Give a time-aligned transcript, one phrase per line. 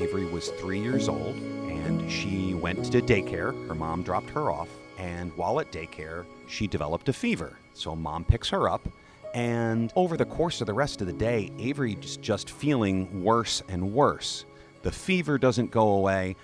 [0.00, 1.36] Avery was three years old
[1.68, 3.68] and she went to daycare.
[3.68, 4.68] Her mom dropped her off.
[4.98, 7.56] And while at daycare, she developed a fever.
[7.74, 8.88] So mom picks her up.
[9.34, 13.92] And over the course of the rest of the day, Avery's just feeling worse and
[13.92, 14.44] worse.
[14.82, 16.36] The fever doesn't go away.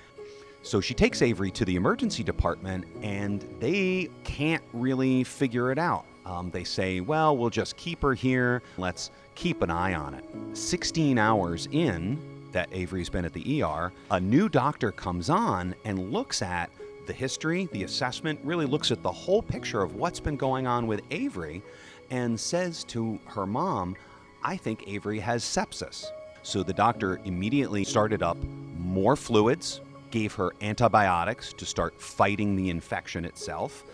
[0.63, 6.05] So she takes Avery to the emergency department and they can't really figure it out.
[6.27, 8.63] Um, they say, well, we'll just keep her here.
[8.77, 10.25] Let's keep an eye on it.
[10.55, 12.19] 16 hours in
[12.53, 16.71] that Avery's been at the ER, a new doctor comes on and looks at
[17.07, 20.87] the history, the assessment, really looks at the whole picture of what's been going on
[20.87, 21.63] with Avery
[22.11, 23.97] and says to her mom,
[24.43, 26.07] I think Avery has sepsis.
[26.43, 28.39] So the doctor immediately started up
[28.79, 29.81] more fluids,
[30.11, 33.85] gave her antibiotics to start fighting the infection itself.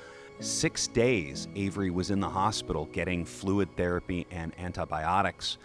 [0.40, 5.58] Six days, Avery was in the hospital getting fluid therapy and antibiotics,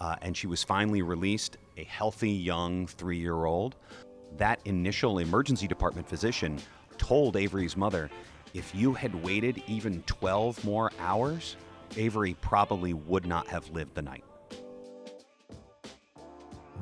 [0.00, 3.74] uh, and she was finally released, a healthy young three year old.
[4.38, 6.60] That initial emergency department physician
[6.98, 8.08] told Avery's mother
[8.54, 11.56] if you had waited even 12 more hours,
[11.96, 14.24] Avery probably would not have lived the night.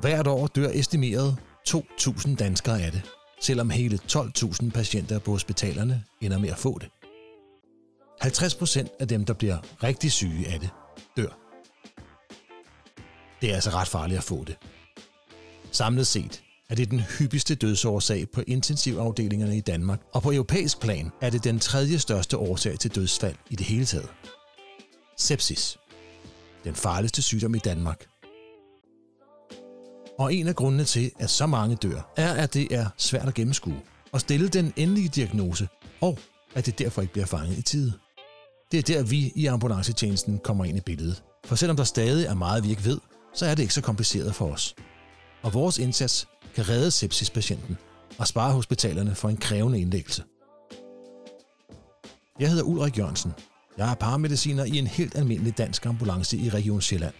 [0.01, 1.37] Hvert år dør estimeret
[1.69, 3.01] 2.000 danskere af det,
[3.41, 6.89] selvom hele 12.000 patienter på hospitalerne ender med at få det.
[8.21, 10.69] 50 procent af dem, der bliver rigtig syge af det,
[11.17, 11.39] dør.
[13.41, 14.57] Det er altså ret farligt at få det.
[15.71, 21.11] Samlet set er det den hyppigste dødsårsag på intensivafdelingerne i Danmark, og på europæisk plan
[21.21, 24.09] er det den tredje største årsag til dødsfald i det hele taget.
[25.17, 25.77] Sepsis.
[26.63, 28.05] Den farligste sygdom i Danmark.
[30.19, 33.33] Og en af grundene til, at så mange dør, er, at det er svært at
[33.33, 35.67] gennemskue og stille den endelige diagnose,
[36.01, 36.19] og
[36.55, 37.93] at det derfor ikke bliver fanget i tide.
[38.71, 41.23] Det er der, vi i ambulancetjenesten kommer ind i billedet.
[41.45, 42.99] For selvom der stadig er meget, vi ikke ved,
[43.33, 44.75] så er det ikke så kompliceret for os.
[45.41, 47.77] Og vores indsats kan redde sepsispatienten
[48.17, 50.23] og spare hospitalerne for en krævende indlæggelse.
[52.39, 53.31] Jeg hedder Ulrik Jørgensen.
[53.77, 57.13] Jeg er paramediciner i en helt almindelig dansk ambulance i Region Sjælland.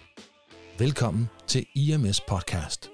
[0.79, 2.89] Velkommen til IMS Podcast.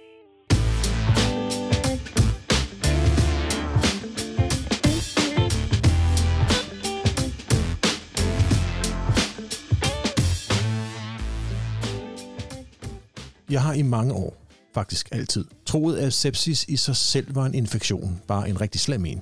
[13.50, 14.45] Jeg har i mange år,
[14.76, 19.06] faktisk altid, troet, at sepsis i sig selv var en infektion, bare en rigtig slem
[19.06, 19.22] en.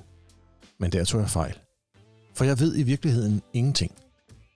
[0.80, 1.54] Men der tog jeg fejl.
[2.34, 3.92] For jeg ved i virkeligheden ingenting.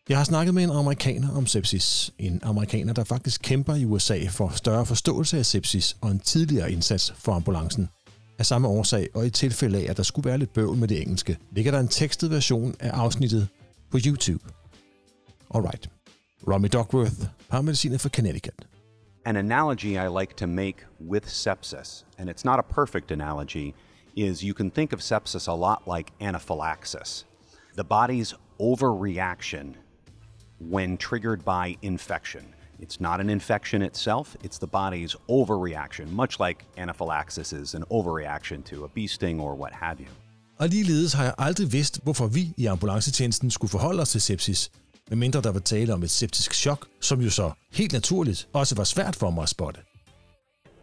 [0.08, 2.12] Jeg har snakket med en amerikaner om sepsis.
[2.18, 6.72] En amerikaner, der faktisk kæmper i USA for større forståelse af sepsis og en tidligere
[6.72, 7.88] indsats for ambulancen.
[8.38, 11.02] Af samme årsag, og i tilfælde af, at der skulle være lidt bøvl med det
[11.02, 13.48] engelske, ligger der en tekstet version af afsnittet
[13.90, 14.44] på YouTube.
[15.54, 15.90] Alright.
[16.48, 17.14] Romy Duckworth,
[17.48, 18.77] paramediciner for Connecticut.
[19.28, 23.74] An analogy I like to make with sepsis, and it's not a perfect analogy,
[24.16, 27.24] is you can think of sepsis a lot like anaphylaxis.
[27.74, 29.74] The body's overreaction
[30.58, 32.54] when triggered by infection.
[32.80, 38.64] It's not an infection itself, it's the body's overreaction, much like anaphylaxis is an overreaction
[38.64, 40.08] to a bee sting or what have you.
[40.58, 44.70] Og ligeledes har jeg aldrig vidst, hvorfor vi i ambulancetjenesten skulle forholde os til sepsis,
[45.08, 48.84] medmindre der var tale om et septisk chok, som jo så helt naturligt også var
[48.84, 49.80] svært for mig at spotte.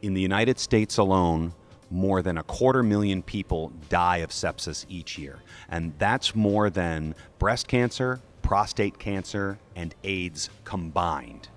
[0.02, 1.52] In the United States alone,
[1.90, 5.40] more than a quarter million people die of sepsis each year.
[5.70, 11.50] And that's more than breast cancer, prostate cancer, and AIDS combined.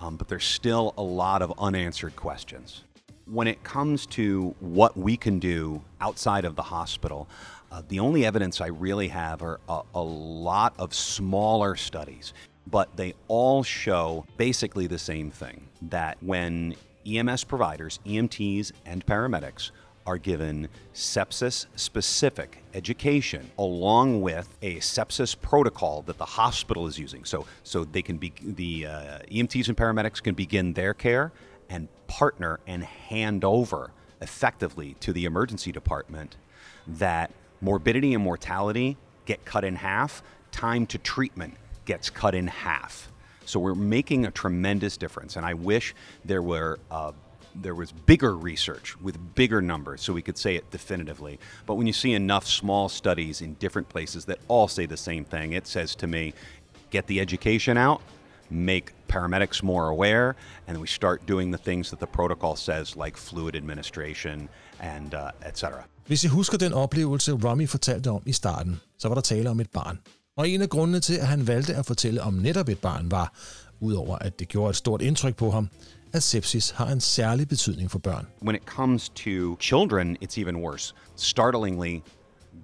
[0.00, 2.84] Um, but there's still a lot of unanswered questions.
[3.26, 7.26] When it comes to what we can do outside of the hospital,
[7.74, 12.32] uh, the only evidence I really have are a, a lot of smaller studies,
[12.68, 19.72] but they all show basically the same thing that when EMS providers, EMTs, and paramedics
[20.06, 27.24] are given sepsis specific education along with a sepsis protocol that the hospital is using.
[27.24, 31.32] So, so they can be the uh, EMTs and paramedics can begin their care
[31.68, 33.90] and partner and hand over
[34.20, 36.36] effectively to the emergency department
[36.86, 37.32] that
[37.64, 40.22] morbidity and mortality get cut in half,
[40.52, 41.54] time to treatment
[41.86, 43.10] gets cut in half.
[43.46, 45.94] So we're making a tremendous difference, and I wish
[46.24, 47.12] there were uh,
[47.54, 51.38] there was bigger research with bigger numbers so we could say it definitively.
[51.66, 55.24] But when you see enough small studies in different places that all say the same
[55.24, 56.34] thing, it says to me,
[56.90, 58.02] get the education out,
[58.50, 60.34] make paramedics more aware,
[60.66, 64.48] and we start doing the things that the protocol says, like fluid administration
[64.80, 65.70] and uh, etc.
[66.06, 69.60] Hvis I husker den oplevelse, Romy fortalte om i starten, så var der tale om
[69.60, 69.98] et barn.
[70.36, 73.32] Og en af grundene til, at han valgte at fortælle om netop et barn, var,
[73.80, 75.68] udover at det gjorde et stort indtryk på ham,
[76.12, 78.26] at sepsis har en særlig betydning for børn.
[78.42, 80.94] When it comes to children, it's even worse.
[81.16, 82.02] Startlingly,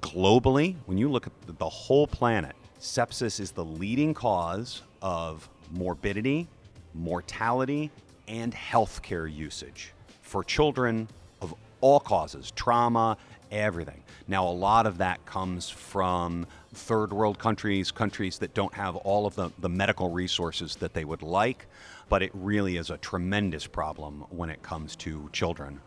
[0.01, 6.49] globally, when you look at the whole planet, sepsis is the leading cause of morbidity,
[6.95, 7.91] mortality,
[8.29, 11.09] and healthcare usage for children
[11.41, 13.17] of all causes, trauma,
[13.51, 14.03] everything.
[14.29, 19.27] Now, a lot of that comes from third world countries, countries that don't have all
[19.27, 21.67] of the, the medical resources that they would like,
[22.09, 25.81] but it really is a tremendous problem when it comes to children.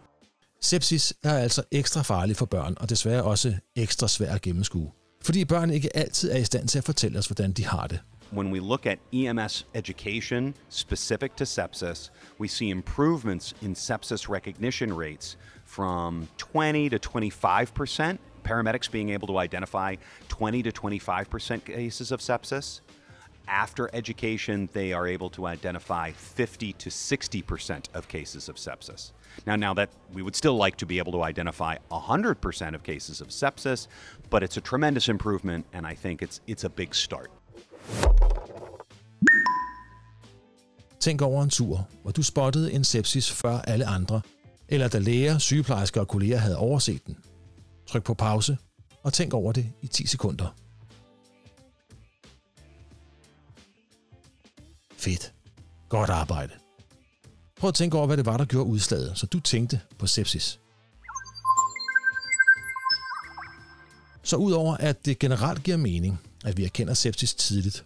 [0.61, 4.91] Sepsis er altså ekstra farlig for børn, og desværre også ekstra svær at gennemskue.
[5.21, 7.99] Fordi børn ikke altid er i stand til at fortælle os, hvordan de har det.
[8.33, 12.09] When we look at EMS education specific to sepsis,
[12.39, 18.19] we see improvements in sepsis recognition rates from 20 to 25 percent.
[18.43, 19.97] Paramedics being able to identify
[20.29, 22.81] 20 to 25 percent cases of sepsis.
[23.47, 29.11] After education, they are able to identify 50 to 60 percent of cases of sepsis.
[29.45, 32.81] Now, now that we would still like to be able to identify 100 percent of
[32.81, 33.87] cases of sepsis,
[34.31, 37.29] but it's a tremendous improvement, and I think it's it's a big start.
[40.99, 44.21] Tænk over en tur, hvor du spottede en sepsis før alle andre,
[44.67, 47.17] eller da læger, sygeplejersker og kolleger havde overset den.
[47.87, 48.57] Tryk på pause
[49.03, 50.55] og tænk over det i 10 sekunder.
[54.97, 55.33] Fedt.
[55.89, 56.53] Godt arbejde.
[57.59, 60.59] Prøv at tænke over, hvad det var, der gjorde udslaget, så du tænkte på sepsis.
[64.23, 67.85] Så udover at det generelt giver mening, at vi erkender sepsis tidligt,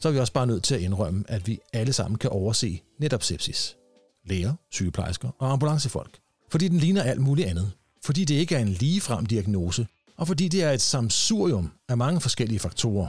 [0.00, 2.82] så er vi også bare nødt til at indrømme, at vi alle sammen kan overse
[2.98, 3.76] netop sepsis.
[4.24, 6.18] Læger, sygeplejersker og ambulancefolk.
[6.50, 7.72] Fordi den ligner alt muligt andet.
[8.04, 9.86] Fordi det ikke er en ligefrem diagnose,
[10.16, 13.08] og fordi det er et samsurium af mange forskellige faktorer.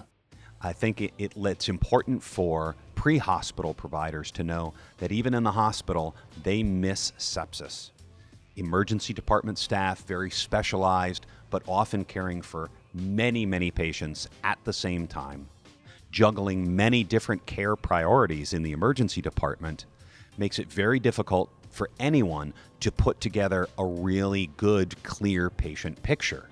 [0.63, 5.43] I think it, it, it's important for pre hospital providers to know that even in
[5.43, 6.13] the hospital,
[6.43, 7.93] they miss sepsis.
[8.55, 15.07] Emergency department staff, very specialized, but often caring for many, many patients at the same
[15.07, 15.47] time.
[16.11, 19.85] Juggling many different care priorities in the emergency department
[20.37, 26.49] makes it very difficult for anyone to put together a really good, clear patient picture.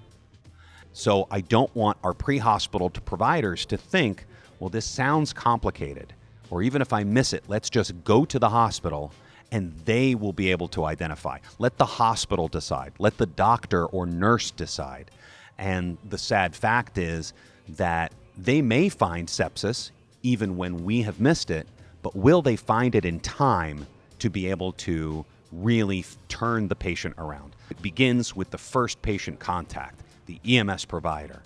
[0.93, 4.25] So I don't want our pre hospital providers to think,
[4.59, 6.13] well, this sounds complicated.
[6.49, 9.11] Or even if I miss it, let's just go to the hospital
[9.51, 11.39] and they will be able to identify.
[11.57, 12.93] Let the hospital decide.
[12.99, 15.11] Let the doctor or nurse decide.
[15.59, 17.33] And the sad fact is
[17.67, 19.91] that they may find sepsis
[20.23, 21.67] even when we have missed it,
[22.01, 23.85] but will they find it in time
[24.19, 27.55] to be able to really turn the patient around?
[27.69, 31.41] It begins with the first patient contact the EMS provider,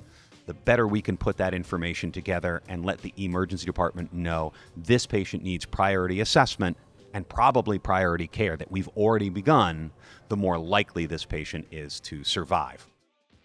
[0.46, 5.08] the better we can put that information together and let the emergency department know this
[5.08, 6.76] patient needs priority assessment
[7.14, 9.90] and probably priority care that we've already begun,
[10.28, 12.88] the more likely this patient is to survive.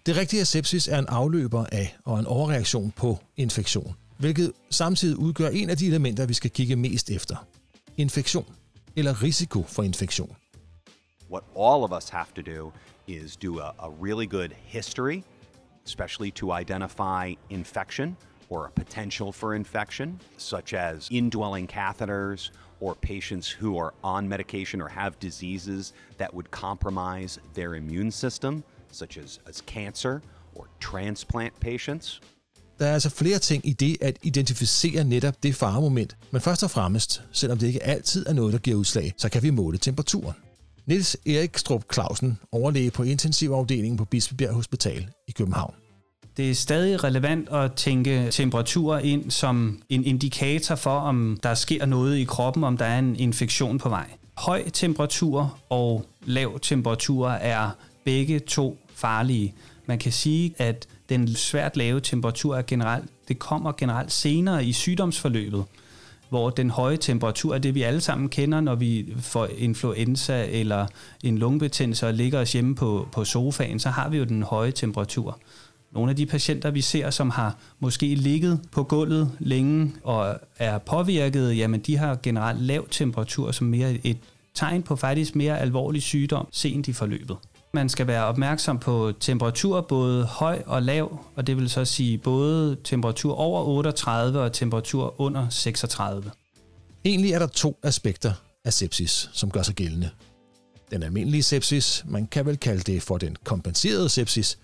[0.09, 5.49] Det rigtige sepsis er en afløber af og en overreaktion på infektion, hvilket samtidig udgør
[5.49, 7.37] en af de elementer, vi skal kigge mest efter.
[7.97, 8.45] Infektion
[8.97, 10.37] eller risiko for infektion.
[11.31, 12.73] What all of us have to do
[13.07, 15.23] is do a, a really good history,
[15.87, 18.17] especially to identify infection
[18.51, 24.83] or a potential for infection, such as indwelling catheters or patients who are on medication
[24.83, 30.19] or have diseases that would compromise their immune system, such as, as cancer
[30.55, 32.21] or transplant patients.
[32.79, 36.71] Der er altså flere ting i det at identificere netop det faremoment, men først og
[36.71, 40.37] fremmest, selvom det ikke altid er noget, der giver udslag, så kan vi måle temperaturen.
[40.87, 45.75] Niels Erik Strup Clausen, overlæge på intensivafdelingen på Bispebjerg Hospital i København.
[46.37, 51.87] Det er stadig relevant at tænke temperatur ind som en indikator for, om der sker
[51.87, 54.11] noget i kroppen, om der er en infektion på vej.
[54.37, 57.71] Høj temperatur og lav temperatur er
[58.09, 59.55] begge to farlige.
[59.87, 64.73] Man kan sige, at den svært lave temperatur er generelt, det kommer generelt senere i
[64.73, 65.65] sygdomsforløbet
[66.29, 70.87] hvor den høje temperatur er det, vi alle sammen kender, når vi får influenza eller
[71.23, 74.71] en lungebetændelse og ligger os hjemme på, på sofaen, så har vi jo den høje
[74.71, 75.39] temperatur.
[75.93, 80.79] Nogle af de patienter, vi ser, som har måske ligget på gulvet længe og er
[80.79, 84.19] påvirket, jamen de har generelt lav temperatur som mere et
[84.55, 87.37] tegn på faktisk mere alvorlig sygdom sent i forløbet.
[87.79, 92.19] Man skal være opmærksom på temperatur, både høj og lav, og det vil så sige
[92.19, 96.31] både temperatur over 38 og temperatur under 36.
[97.05, 98.33] Egentlig er der to aspekter
[98.65, 100.11] af sepsis, som gør sig gældende.
[100.91, 104.59] Den almindelige sepsis, man kan vel kalde det for den kompenserede sepsis,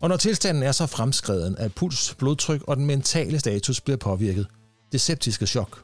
[0.00, 4.46] og når tilstanden er så fremskreden, at puls, blodtryk og den mentale status bliver påvirket,
[4.92, 5.82] det septiske chok.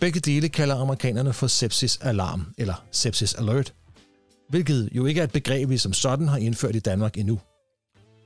[0.00, 3.72] Begge dele kalder amerikanerne for sepsis alarm eller sepsis alert,
[4.48, 7.40] hvilket jo ikke er et begreb, vi som sådan har indført i Danmark endnu.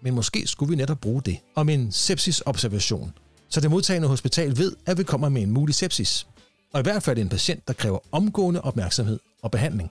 [0.02, 3.12] Men måske skulle vi netop bruge det om en sepsisobservation,
[3.48, 6.26] så det modtagende hospital ved, at vi kommer med en mulig sepsis.
[6.72, 9.90] Og i hvert fald en patient, der kræver omgående opmærksomhed og behandling.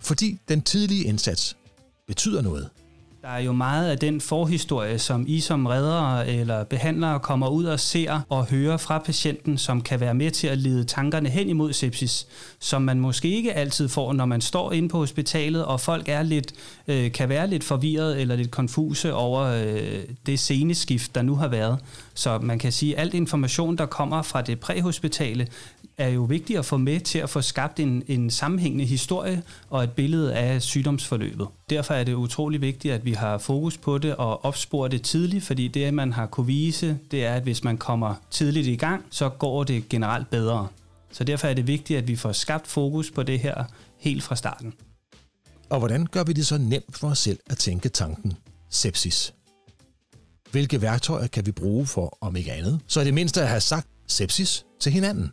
[0.00, 1.56] Fordi den tidlige indsats
[2.06, 2.70] betyder noget.
[3.22, 7.64] Der er jo meget af den forhistorie, som I som reddere eller behandlere kommer ud
[7.64, 11.48] og ser og hører fra patienten, som kan være med til at lede tankerne hen
[11.48, 12.26] imod sepsis,
[12.60, 16.22] som man måske ikke altid får, når man står inde på hospitalet, og folk er
[16.22, 16.52] lidt,
[16.88, 21.48] øh, kan være lidt forvirret eller lidt konfuse over øh, det sceneskift, der nu har
[21.48, 21.78] været.
[22.14, 25.46] Så man kan sige, at alt information, der kommer fra det præhospitale,
[25.98, 29.84] er jo vigtigt at få med til at få skabt en, en sammenhængende historie og
[29.84, 31.48] et billede af sygdomsforløbet.
[31.70, 35.44] Derfor er det utrolig vigtigt, at vi har fokus på det og opsporer det tidligt,
[35.44, 39.04] fordi det, man har kunne vise, det er, at hvis man kommer tidligt i gang,
[39.10, 40.68] så går det generelt bedre.
[41.12, 43.64] Så derfor er det vigtigt, at vi får skabt fokus på det her
[43.98, 44.74] helt fra starten.
[45.70, 48.32] Og hvordan gør vi det så nemt for os selv at tænke tanken
[48.70, 49.34] sepsis?
[50.50, 53.60] Hvilke værktøjer kan vi bruge for, om ikke andet, så er det mindste at have
[53.60, 55.32] sagt sepsis til hinanden?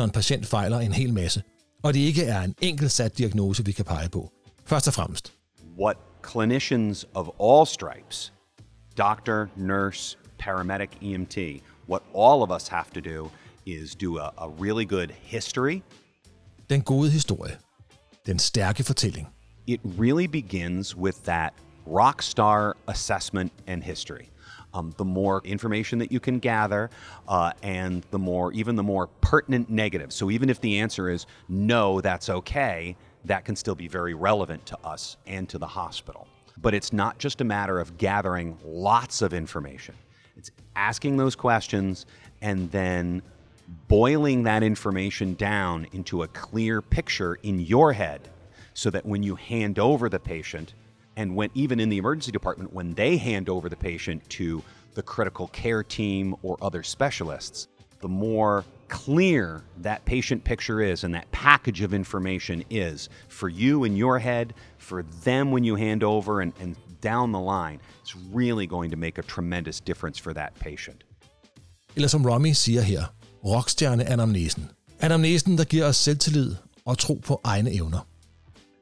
[0.00, 1.42] Når en patient fejler en hel masse,
[1.82, 4.32] og det ikke er en enkelt sat diagnose, vi kan pege på.
[4.64, 5.32] Først og fremmest.
[5.78, 5.96] What
[6.32, 8.32] clinicians of all stripes,
[8.98, 11.36] doctor, nurse, paramedic, EMT,
[11.88, 13.30] what all of us have to do
[13.66, 15.82] is do a, a really good history.
[16.70, 17.56] Den gode historie.
[18.26, 19.28] Den stærke fortælling.
[19.66, 21.52] It really begins with that
[21.86, 24.24] rock star assessment and history
[24.74, 26.90] um, the more information that you can gather,
[27.28, 30.12] uh, and the more, even the more pertinent negative.
[30.12, 34.64] So even if the answer is no, that's okay, that can still be very relevant
[34.66, 36.26] to us and to the hospital.
[36.58, 39.94] But it's not just a matter of gathering lots of information,
[40.36, 42.06] it's asking those questions
[42.40, 43.22] and then
[43.88, 48.20] boiling that information down into a clear picture in your head
[48.74, 50.74] so that when you hand over the patient,
[51.20, 54.62] and when even in the emergency department, when they hand over the patient to
[54.94, 57.68] the critical care team or other specialists,
[58.00, 63.84] the more clear that patient picture is and that package of information is for you
[63.84, 68.16] in your head, for them when you hand over, and, and down the line, it's
[68.32, 71.04] really going to make a tremendous difference for that patient.
[71.96, 73.02] Eller som Romy siger her,
[73.44, 74.70] rockstjerne-anamnesen.
[75.00, 78.06] Anamnesen, der giver os selvtillid og tro på egne evner.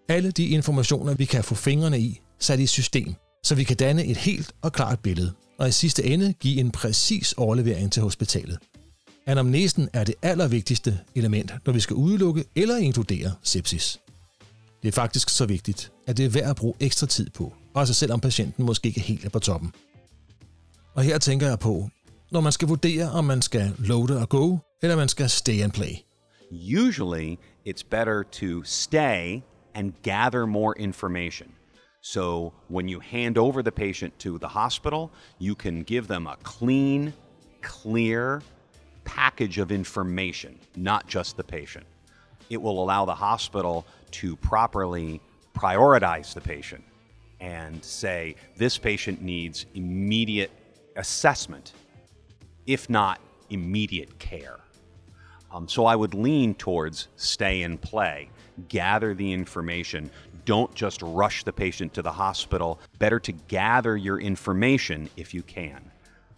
[0.08, 4.04] Alle de informationer, vi kan få fingrene i, sat i system, så vi kan danne
[4.04, 8.58] et helt og klart billede, og i sidste ende give en præcis overlevering til hospitalet.
[9.26, 14.00] Anamnesen er det allervigtigste element, når vi skal udelukke eller inkludere sepsis.
[14.82, 17.94] Det er faktisk så vigtigt, at det er værd at bruge ekstra tid på, også
[17.94, 19.72] selvom patienten måske ikke helt er på toppen.
[20.94, 21.88] Og her tænker jeg på,
[22.30, 25.72] når man skal vurdere, om man skal loade og go, eller man skal stay and
[25.72, 25.92] play.
[26.86, 27.36] Usually,
[27.68, 29.40] it's better to stay
[29.74, 31.48] and gather more information.
[32.00, 36.36] So when you hand over the patient to the hospital, you can give them a
[36.42, 37.12] clean,
[37.60, 38.42] clear
[39.04, 41.86] package of information, not just the patient.
[42.50, 45.20] It will allow the hospital to properly
[45.54, 46.84] prioritize the patient
[47.40, 50.50] and say this patient needs immediate
[50.96, 51.72] assessment,
[52.66, 54.58] if not immediate care.
[55.50, 58.28] Um, so I would lean towards stay and play,
[58.68, 60.10] gather the information,
[60.48, 62.80] don't just rush the patient to the hospital.
[62.98, 65.90] Better to gather your information if you can.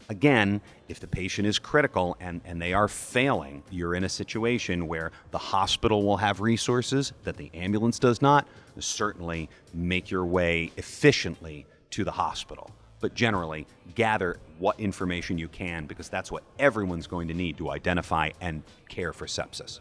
[0.09, 4.88] Again, if the patient is critical and, and they are failing, you're in a situation
[4.88, 8.49] where the hospital will have resources that the ambulance does not.
[8.81, 12.73] Certainly make your way efficiently to the hospital.
[12.99, 13.64] But generally,
[13.95, 18.64] gather what information you can because that's what everyone's going to need to identify and
[18.88, 19.79] care for sepsis.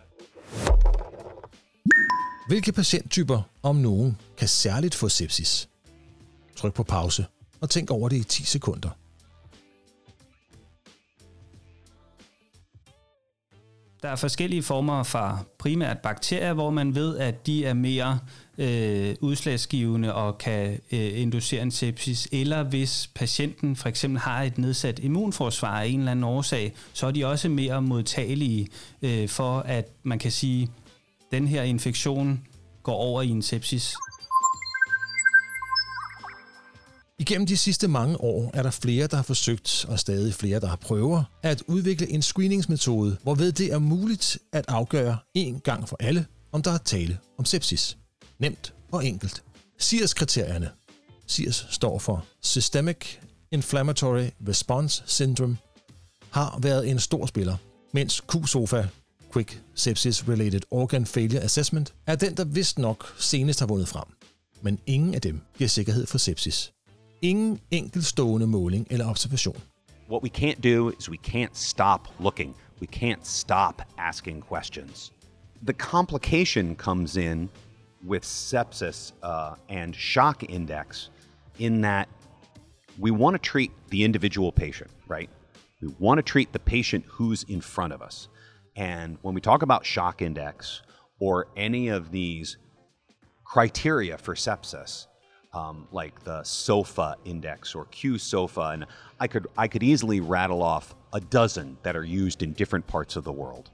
[2.50, 5.70] Hvilke patienttyper, om nogen, kan særligt få sepsis?
[6.56, 7.26] Tryk på pause
[7.62, 8.90] og tænk over det i 10 sekunder.
[14.02, 18.20] Der er forskellige former for primært bakterier, hvor man ved, at de er mere
[18.58, 22.28] øh, udslagsgivende og kan øh, inducere en sepsis.
[22.32, 27.08] Eller hvis patienten for eksempel har et nedsat immunforsvar af en eller anden årsag, så
[27.08, 28.68] er de også mere modtagelige
[29.02, 30.70] øh, for, at man kan sige,
[31.32, 32.48] den her infektion
[32.84, 33.96] går over i en sepsis.
[37.20, 40.68] Igennem de sidste mange år er der flere, der har forsøgt, og stadig flere, der
[40.68, 45.98] har prøver, at udvikle en screeningsmetode, hvorved det er muligt at afgøre en gang for
[46.00, 47.98] alle, om der er tale om sepsis.
[48.40, 49.44] Nemt og enkelt.
[49.78, 50.70] SIRS-kriterierne.
[51.28, 53.18] SIRS står for Systemic
[53.52, 55.58] Inflammatory Response Syndrome,
[56.32, 57.58] har været en stor spiller,
[57.94, 58.88] mens Q-SOFA
[59.32, 64.08] Quick Sepsis Related Organ Failure Assessment, er den, der vist nok senest har vundet frem.
[64.62, 66.74] Men ingen af dem giver sikkerhed for sepsis.
[67.22, 69.58] Ingen enkeltstående måling eller observation.
[70.10, 72.56] What we can't do is we can't stop looking.
[72.82, 75.12] We can't stop asking questions.
[75.66, 77.50] The complication comes in
[78.08, 81.12] with sepsis uh, and shock index
[81.60, 82.08] in that
[83.00, 85.30] we want to treat the individual patient, right?
[85.82, 88.30] We want to treat the patient who's in front of us.
[88.76, 90.82] And when we talk about shock index
[91.20, 92.58] or any of these
[93.44, 95.08] criteria for sepsis,
[95.54, 98.86] um, like the SOFA index or Q SOFA, and
[99.20, 103.16] I could I could easily rattle off a dozen that are used in different parts
[103.16, 103.72] of the world.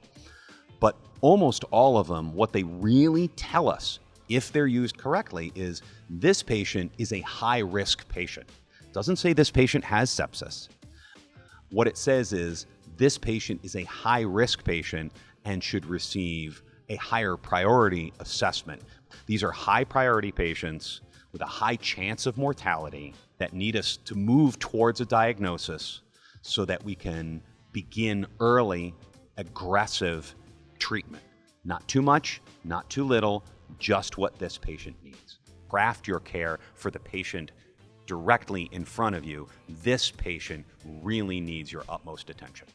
[0.80, 3.98] But almost all of them, what they really tell us,
[4.28, 8.48] if they're used correctly, is this patient is a high risk patient.
[8.92, 10.68] Doesn't say this patient has sepsis.
[11.70, 15.12] What it says is this patient is a high risk patient
[15.44, 18.82] and should receive a higher priority assessment.
[19.26, 21.00] These are high priority patients
[21.32, 26.00] with a high chance of mortality that need us to move towards a diagnosis
[26.42, 28.94] so that we can begin early,
[29.36, 30.34] aggressive
[30.78, 31.22] treatment.
[31.64, 33.44] Not too much, not too little,
[33.78, 35.38] just what this patient needs.
[35.68, 37.50] Craft your care for the patient
[38.06, 39.48] directly in front of you.
[39.82, 40.64] This patient
[41.02, 42.68] really needs your utmost attention.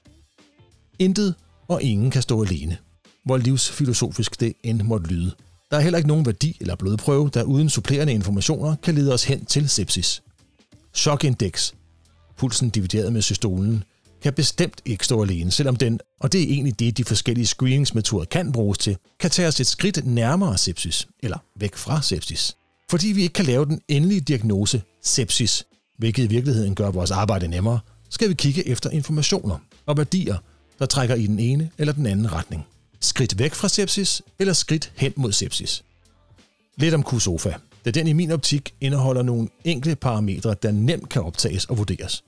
[1.02, 1.36] Intet
[1.68, 2.78] og ingen kan stå alene.
[3.26, 5.32] Hvor livsfilosofisk det end måtte lyde.
[5.72, 9.24] Der er heller ikke nogen værdi eller blodprøve, der uden supplerende informationer kan lede os
[9.24, 10.24] hen til sepsis.
[10.94, 11.74] Chokindeks,
[12.38, 13.84] pulsen divideret med systolen,
[14.24, 18.26] kan bestemt ikke stå alene, selvom den, og det er egentlig det, de forskellige screeningsmetoder
[18.26, 22.56] kan bruges til, kan tage os et skridt nærmere sepsis, eller væk fra sepsis.
[22.90, 25.66] Fordi vi ikke kan lave den endelige diagnose sepsis,
[25.98, 27.80] hvilket i virkeligheden gør vores arbejde nemmere,
[28.10, 30.38] skal vi kigge efter informationer og værdier,
[30.82, 32.66] der trækker i den ene eller den anden retning.
[33.00, 35.84] Skridt væk fra sepsis eller skridt hen mod sepsis.
[36.78, 37.54] Lidt om QSOFA,
[37.86, 42.24] da den i min optik indeholder nogle enkle parametre, der nemt kan optages og vurderes.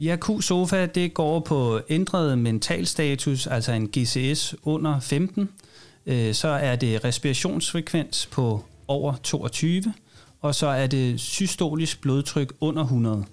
[0.00, 5.48] Ja, Q-SOFA det går på ændret mentalstatus, altså en GCS under 15.
[6.06, 9.94] Øh, så er det respirationsfrekvens på over 22,
[10.40, 13.24] og så er det systolisk blodtryk under 100.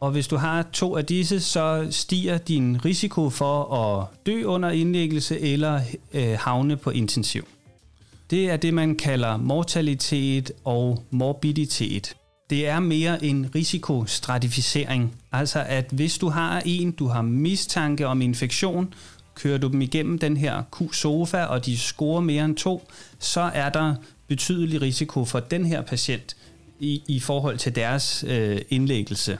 [0.00, 4.70] Og hvis du har to af disse, så stiger din risiko for at dø under
[4.70, 5.80] indlæggelse eller
[6.14, 7.48] øh, havne på intensiv.
[8.30, 12.16] Det er det, man kalder mortalitet og morbiditet.
[12.50, 15.16] Det er mere en risikostratificering.
[15.32, 18.94] Altså at hvis du har en, du har mistanke om infektion,
[19.34, 23.68] kører du dem igennem den her Q-sofa, og de scorer mere end to, så er
[23.68, 23.94] der
[24.28, 26.36] betydelig risiko for den her patient
[26.80, 29.38] i, i forhold til deres øh, indlæggelse.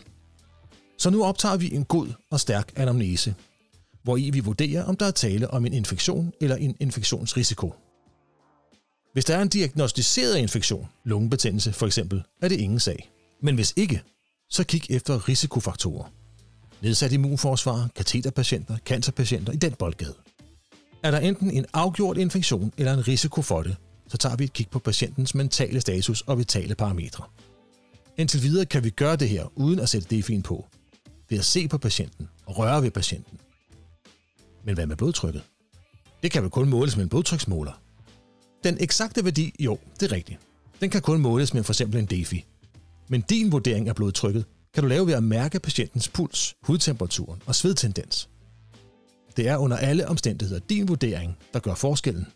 [1.01, 3.35] Så nu optager vi en god og stærk anamnese,
[4.03, 7.75] hvor i vi vurderer, om der er tale om en infektion eller en infektionsrisiko.
[9.13, 13.11] Hvis der er en diagnostiseret infektion, lungebetændelse for eksempel, er det ingen sag.
[13.43, 14.03] Men hvis ikke,
[14.51, 16.13] så kig efter risikofaktorer.
[16.83, 20.15] Nedsat immunforsvar, kateterpatienter, cancerpatienter i den boldgade.
[21.03, 23.77] Er der enten en afgjort infektion eller en risiko for det,
[24.09, 27.25] så tager vi et kig på patientens mentale status og vitale parametre.
[28.17, 30.67] Indtil videre kan vi gøre det her uden at sætte DFI'en på,
[31.31, 33.39] ved at se på patienten og røre ved patienten.
[34.65, 35.43] Men hvad med blodtrykket?
[36.23, 37.73] Det kan vel kun måles med en blodtryksmåler.
[38.65, 40.39] Den eksakte værdi, jo, det er rigtigt.
[40.81, 42.45] Den kan kun måles med for eksempel en DEFI.
[43.09, 47.55] Men din vurdering af blodtrykket kan du lave ved at mærke patientens puls, hudtemperaturen og
[47.55, 48.29] svedtendens.
[49.37, 52.27] Det er under alle omstændigheder din vurdering, der gør forskellen.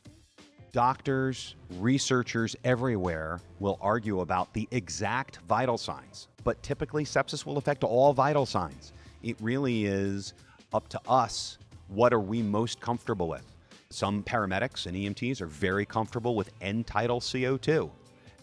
[0.75, 7.83] Doctors, researchers everywhere will argue about the exact vital signs, but typically sepsis will affect
[7.83, 8.93] all vital signs.
[9.23, 10.35] It really is
[10.73, 13.45] up to us what are we most comfortable with.
[13.91, 17.91] Some paramedics and EMTs are very comfortable with end tidal CO2,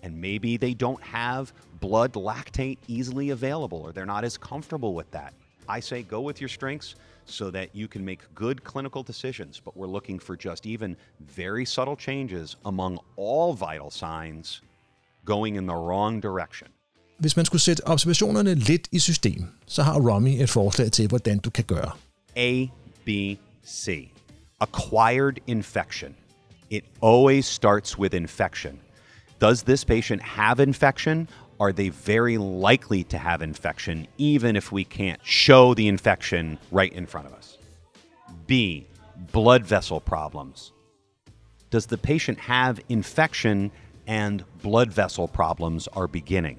[0.03, 5.09] and maybe they don't have blood lactate easily available or they're not as comfortable with
[5.11, 5.33] that.
[5.67, 9.77] I say go with your strengths so that you can make good clinical decisions, but
[9.77, 14.61] we're looking for just even very subtle changes among all vital signs
[15.23, 16.67] going in the wrong direction.
[17.21, 21.39] Hvis man skulle sætte observationerne lidt i system, så har Romy et forslag til, hvordan
[21.39, 21.91] du kan gøre.
[22.35, 22.65] A,
[23.05, 23.09] B,
[23.67, 24.11] C.
[24.59, 26.15] acquired infection.
[26.69, 28.79] It always starts with infection.
[29.41, 31.27] Does this patient have infection?
[31.59, 32.37] Are they very
[32.71, 37.33] likely to have infection, even if we can't show the infection right in front of
[37.39, 37.57] us?
[38.47, 38.87] B,
[39.31, 40.73] blood vessel problems.
[41.71, 43.71] Does the patient have infection
[44.07, 46.57] and blood vessel problems are beginning?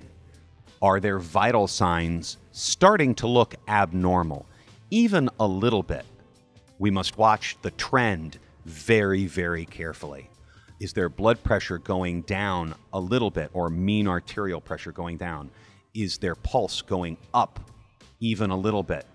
[0.82, 4.46] Are their vital signs starting to look abnormal,
[4.90, 6.04] even a little bit?
[6.80, 10.28] We must watch the trend very, very carefully.
[10.80, 15.52] Is their blood pressure going down a little bit or mean arterial pressure going down?
[15.94, 17.60] Is their pulse going up
[18.18, 19.06] even a little bit?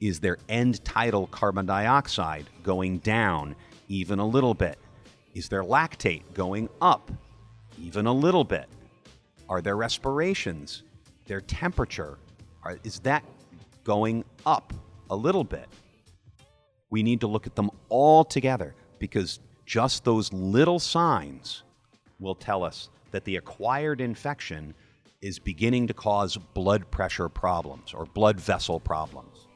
[0.00, 3.56] Is their end tidal carbon dioxide going down
[3.88, 4.78] even a little bit?
[5.34, 7.10] Is their lactate going up
[7.78, 8.70] even a little bit?
[9.50, 10.84] Are their respirations,
[11.30, 12.18] their temperature,
[12.64, 13.24] are, is that
[13.84, 14.74] going up
[15.10, 15.68] a little bit?
[16.90, 21.62] We need to look at them all together because just those little signs
[22.18, 24.74] will tell us that the acquired infection
[25.22, 29.46] is beginning to cause blood pressure problems or blood vessel problems.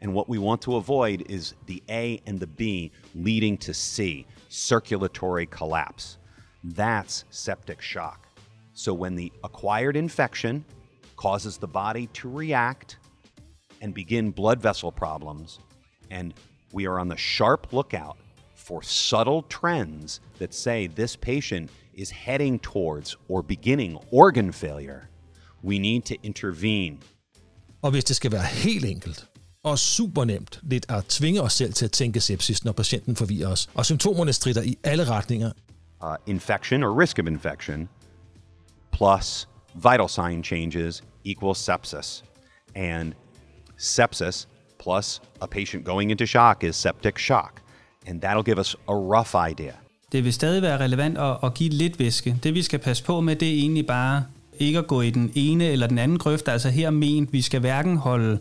[0.00, 4.24] And what we want to avoid is the A and the B leading to C,
[4.48, 6.16] circulatory collapse.
[6.64, 8.28] That's septic shock.
[8.72, 10.64] So when the acquired infection
[11.18, 12.98] causes the body to react
[13.82, 15.60] and begin blood vessel problems,
[16.10, 16.32] and
[16.74, 18.16] we are on the sharp lookout
[18.54, 25.02] for subtle trends that say this patient is heading towards or beginning organ failure,
[25.62, 26.98] we need to intervene.
[27.82, 29.28] Og hvis det skal være helt enkelt
[29.62, 33.48] og super nemt lidt at tvinge os selv til at tænke sepsis, når patienten forvirrer
[33.48, 35.52] os, og symptomerne strider i alle retninger,
[36.00, 37.88] Uh, infection or risk of infection
[38.92, 39.48] plus
[39.82, 42.24] vital sign changes equals sepsis.
[42.74, 43.12] And
[43.76, 47.60] sepsis plus a patient going into shock is septic shock.
[48.06, 49.72] And that'll give us a rough idea.
[50.12, 52.36] Det vil stadig være relevant at, at give lidt væske.
[52.42, 54.24] Det vi skal passe på med, det er egentlig bare
[54.58, 56.48] ikke at gå i den ene eller den anden grøft.
[56.48, 58.38] Altså her ment, vi skal hverken holde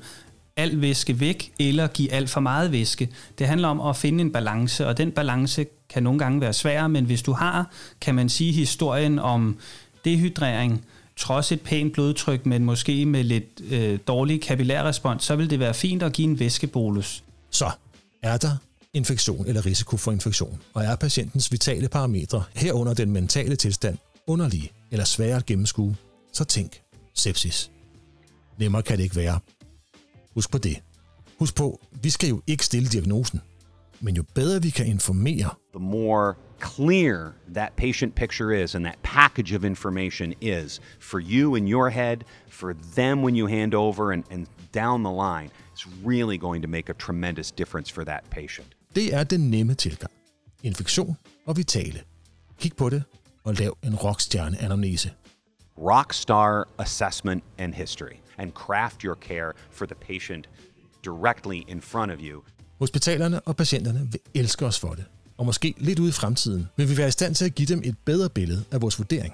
[0.57, 3.09] al væske væk eller give alt for meget væske.
[3.39, 6.87] Det handler om at finde en balance, og den balance kan nogle gange være svær,
[6.87, 7.71] men hvis du har,
[8.01, 9.57] kan man sige, historien om
[10.05, 10.85] dehydrering,
[11.17, 15.73] trods et pænt blodtryk, men måske med lidt øh, dårlig kapillærrespons, så vil det være
[15.73, 17.23] fint at give en væskebolus.
[17.49, 17.71] Så
[18.23, 18.57] er der
[18.93, 24.71] infektion eller risiko for infektion, og er patientens vitale parametre herunder den mentale tilstand underlige
[24.91, 25.95] eller svære at gennemskue,
[26.33, 26.81] så tænk
[27.13, 27.71] sepsis.
[28.59, 29.39] Nemmere kan det ikke være.
[30.33, 30.77] Husk på det.
[31.39, 33.41] Husk på, vi skal jo ikke stille diagnosen,
[33.99, 39.01] men jo bedre vi kan informere, The more clear that patient picture is and that
[39.03, 44.11] package of information is for you in your head, for them when you hand over,
[44.11, 48.29] and, and down the line, it's really going to make a tremendous difference for that
[48.29, 48.67] patient.
[48.95, 50.11] det er den nemme tilgang.
[50.63, 52.01] Infektion og vitale.
[52.59, 53.03] Kig på det
[53.43, 55.09] og lav en rockstjerne-anamnese.
[55.77, 60.47] rockstar assessment and history and craft your care for the patient
[61.03, 62.43] directly in front of you.
[62.79, 65.05] Hospitalerne og patienterne vil elske os for det.
[65.37, 67.81] Og måske lidt ude i fremtiden vil vi være i stand til at give dem
[67.85, 69.33] et bedre billede af vores vurdering.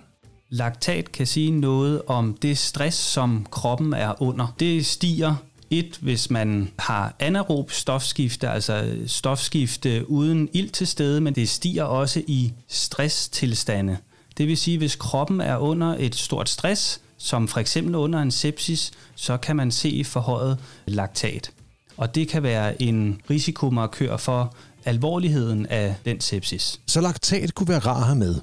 [0.50, 4.56] Laktat kan sige noget om det stress, som kroppen er under.
[4.60, 5.36] Det stiger
[5.70, 11.84] et, hvis man har anaerob stofskifte, altså stofskifte uden ild til stede, men det stiger
[11.84, 13.98] også i stresstilstande.
[14.38, 18.32] Det vil sige, hvis kroppen er under et stort stress, som for eksempel under en
[18.32, 21.52] sepsis, så kan man se forhøjet laktat.
[21.98, 26.82] Og det kan være en risikomarkør for alvorligheden af den sepsis.
[26.88, 28.36] Så laktat kunne være rar have med.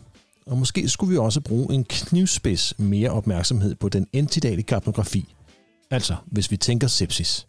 [0.46, 5.34] Og måske skulle vi også bruge en knivspids mere opmærksomhed på den entidale kapnografi.
[5.90, 7.46] Altså, hvis vi tænker sepsis.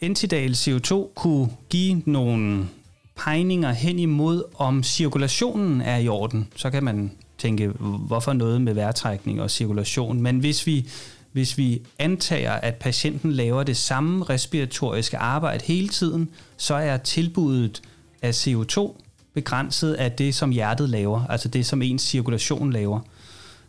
[0.00, 2.68] Entidal CO2 kunne give nogle
[3.16, 6.48] pegninger hen imod, om cirkulationen er i orden.
[6.56, 7.68] Så kan man tænke,
[8.06, 10.20] hvorfor noget med vejrtrækning og cirkulation.
[10.20, 10.88] Men hvis vi,
[11.32, 17.82] hvis vi antager, at patienten laver det samme respiratoriske arbejde hele tiden, så er tilbuddet
[18.22, 18.96] af CO2
[19.34, 23.00] begrænset af det, som hjertet laver, altså det, som ens cirkulation laver.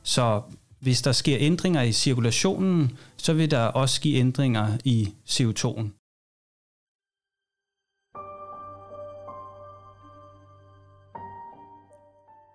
[0.04, 0.42] Så
[0.80, 6.00] hvis der sker ændringer i cirkulationen, så vil der også give ændringer i CO2'en.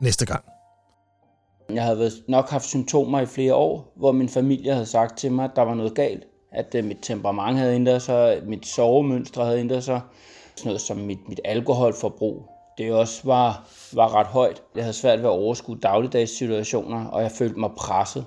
[0.01, 0.45] Næste gang.
[1.71, 5.45] Jeg havde nok haft symptomer i flere år, hvor min familie havde sagt til mig,
[5.45, 6.25] at der var noget galt.
[6.53, 10.01] At uh, mit temperament havde ændret sig, at mit sovemønstre havde ændret sig.
[10.57, 12.43] Sådan noget som mit, mit alkoholforbrug.
[12.79, 14.63] Det også var, var ret højt.
[14.75, 18.25] Jeg havde svært ved at overskue dagligdags situationer, og jeg følte mig presset.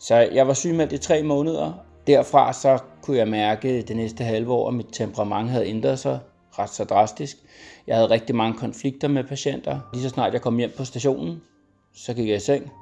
[0.00, 1.72] Så jeg var sygemeldt i tre måneder.
[2.06, 6.18] Derfra så kunne jeg mærke det næste halve år, at mit temperament havde ændret sig
[6.58, 7.36] ret så drastisk.
[7.86, 9.80] Jeg havde rigtig mange konflikter med patienter.
[9.92, 11.42] Lige så snart jeg kom hjem på stationen,
[11.94, 12.72] så gik jeg i seng.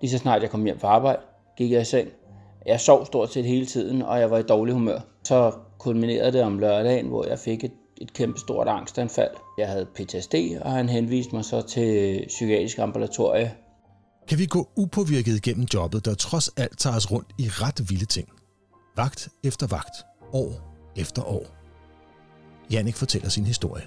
[0.00, 1.18] Lige så snart jeg kom hjem fra arbejde,
[1.56, 2.08] gik jeg i seng.
[2.66, 4.98] Jeg sov stort set hele tiden, og jeg var i dårlig humør.
[5.24, 9.30] Så kulminerede det om lørdagen, hvor jeg fik et, et kæmpe stort angstanfald.
[9.58, 13.54] Jeg havde PTSD, og han henviste mig så til psykiatrisk ambulatorie.
[14.28, 18.04] Kan vi gå upåvirket igennem jobbet, der trods alt tager os rundt i ret vilde
[18.04, 18.28] ting?
[18.96, 19.96] Vagt efter vagt,
[20.32, 20.50] år
[20.96, 21.46] efter år.
[22.72, 23.86] Jannik fortæller sin historie.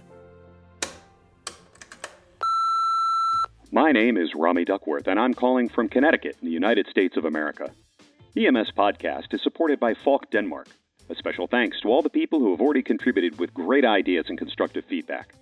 [3.72, 7.26] My name is Rami Duckworth, and I'm calling from Connecticut in the United States of
[7.26, 7.65] America.
[8.36, 10.67] EMS Podcast is supported by Falk Denmark.
[11.10, 14.38] A special thanks to all the people who have already contributed with great ideas and
[14.38, 15.34] constructive feedback.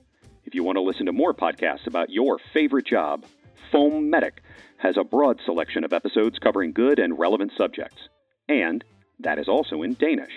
[0.46, 3.26] If you want to listen to more podcasts about your favorite job,
[3.70, 4.42] Foam Medic
[4.78, 8.08] has a broad selection of episodes covering good and relevant subjects.
[8.48, 8.82] And
[9.20, 10.32] that is also in Danish.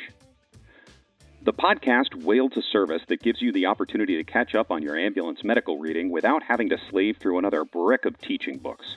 [1.42, 4.98] The podcast wailed a service that gives you the opportunity to catch up on your
[4.98, 8.96] ambulance medical reading without having to slave through another brick of teaching books.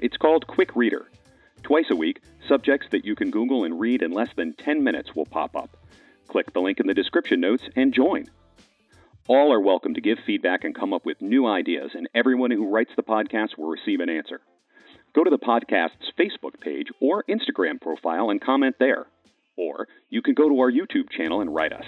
[0.00, 1.10] It's called Quick Reader.
[1.62, 5.14] Twice a week, subjects that you can Google and read in less than 10 minutes
[5.14, 5.76] will pop up.
[6.28, 8.28] Click the link in the description notes and join.
[9.26, 12.70] All are welcome to give feedback and come up with new ideas, and everyone who
[12.70, 14.40] writes the podcast will receive an answer.
[15.14, 19.06] Go to the podcast's Facebook page or Instagram profile and comment there.
[19.56, 21.84] Or you can go to our YouTube channel and write us.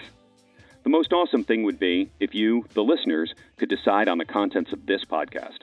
[0.83, 4.73] The most awesome thing would be if you, the listeners, could decide on the contents
[4.73, 5.61] of this podcast.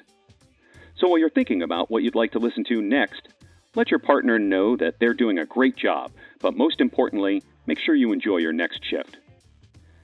[0.96, 3.28] So while you're thinking about what you'd like to listen to next,
[3.77, 6.11] let your partner know that they're doing a great job,
[6.41, 9.17] but most importantly, make sure you enjoy your next shift.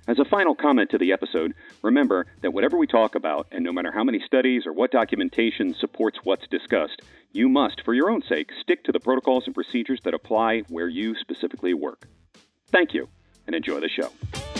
[0.07, 3.71] As a final comment to the episode, remember that whatever we talk about, and no
[3.71, 8.21] matter how many studies or what documentation supports what's discussed, you must, for your own
[8.21, 12.07] sake, stick to the protocols and procedures that apply where you specifically work.
[12.67, 13.07] Thank you,
[13.47, 14.52] and enjoy the show.